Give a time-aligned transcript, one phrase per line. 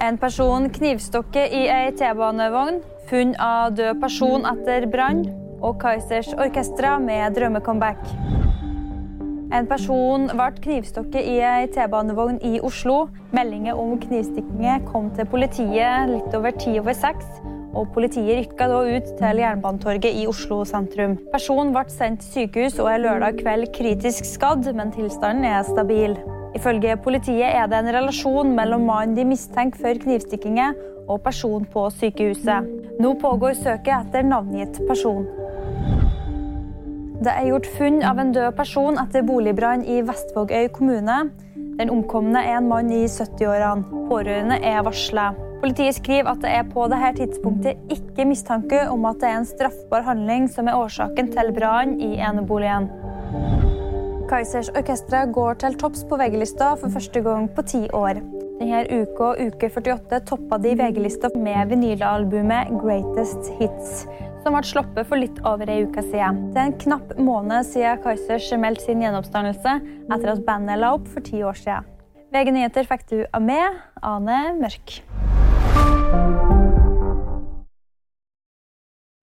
[0.00, 2.78] En person knivstukket i ei T-banevogn.
[3.10, 5.26] Funn av død person etter brann.
[5.60, 8.00] Og Kaizers Orkestra med drømmecomeback.
[9.52, 13.10] En person ble knivstukket i ei T-banevogn i Oslo.
[13.36, 17.28] Meldinger om knivstikkinger kom til politiet litt over ti over seks.
[17.76, 21.20] Og politiet rykka da ut til Jernbanetorget i Oslo sentrum.
[21.28, 26.16] Personen ble sendt til sykehus og er lørdag kveld kritisk skadd, men tilstanden er stabil.
[26.56, 30.74] Ifølge politiet er det en relasjon mellom mannen de mistenker for knivstikkinger,
[31.10, 32.66] og personen på sykehuset.
[33.02, 35.26] Nå pågår søket etter navngitt person.
[37.20, 41.18] Det er gjort funn av en død person etter boligbrann i Vestvågøy kommune.
[41.80, 44.06] Den omkomne er en mann i 70-årene.
[44.08, 45.30] Pårørende er varsla.
[45.60, 49.48] Politiet skriver at det er på dette tidspunktet ikke mistanke om at det er en
[49.48, 52.88] straffbar handling som er årsaken til brannen i eneboligen.
[54.30, 58.20] Kaizers Orkestra går til topps på VG-lista for første gang på ti år.
[58.60, 64.04] Denne uka, uke 48, toppa de VG-lista med vinylalbumet Greatest Hits,
[64.44, 66.44] som ble sluppet for litt over ei uke siden.
[66.54, 71.10] Det er en knapp måned siden Kaizers meldte sin gjenoppstandelse etter at bandet la opp
[71.10, 71.90] for ti år siden.
[72.30, 75.00] VG Nyheter fikk du av meg, Ane Mørk.